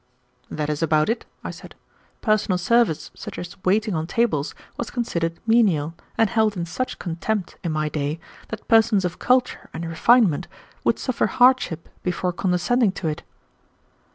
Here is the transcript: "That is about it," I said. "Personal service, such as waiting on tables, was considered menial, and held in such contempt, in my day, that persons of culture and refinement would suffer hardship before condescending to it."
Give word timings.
"That 0.49 0.67
is 0.71 0.81
about 0.81 1.09
it," 1.09 1.25
I 1.43 1.51
said. 1.51 1.75
"Personal 2.21 2.57
service, 2.57 3.11
such 3.13 3.37
as 3.37 3.55
waiting 3.63 3.93
on 3.93 4.07
tables, 4.07 4.55
was 4.75 4.89
considered 4.89 5.39
menial, 5.45 5.93
and 6.17 6.27
held 6.27 6.57
in 6.57 6.65
such 6.65 6.97
contempt, 6.97 7.55
in 7.63 7.71
my 7.71 7.87
day, 7.87 8.19
that 8.47 8.67
persons 8.67 9.05
of 9.05 9.19
culture 9.19 9.69
and 9.75 9.87
refinement 9.87 10.47
would 10.83 10.97
suffer 10.97 11.27
hardship 11.27 11.87
before 12.01 12.33
condescending 12.33 12.91
to 12.93 13.09
it." 13.09 13.21